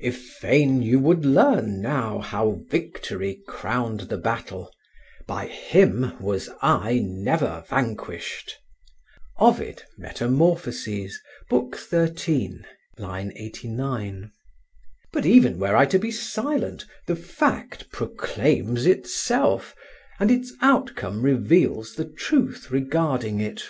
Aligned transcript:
if 0.00 0.28
fain 0.36 0.80
you 0.80 0.98
would 0.98 1.26
learn 1.26 1.82
now 1.82 2.18
How 2.18 2.64
victory 2.70 3.42
crowned 3.46 4.00
the 4.08 4.16
battle, 4.16 4.72
by 5.26 5.44
him 5.46 6.16
was 6.22 6.48
I 6.62 7.00
never 7.04 7.64
vanquished." 7.68 8.56
(Ovid, 9.38 9.82
"Metamorphoses," 9.98 11.20
XIII, 11.50 12.64
89.) 12.98 14.32
But 15.12 15.26
even 15.26 15.58
were 15.58 15.76
I 15.76 15.84
to 15.84 15.98
be 15.98 16.10
silent, 16.10 16.86
the 17.06 17.16
fact 17.16 17.90
proclaims 17.90 18.86
itself, 18.86 19.74
and 20.18 20.30
its 20.30 20.54
outcome 20.62 21.20
reveals 21.20 21.94
the 21.96 22.06
truth 22.08 22.70
regarding 22.70 23.38
it. 23.38 23.68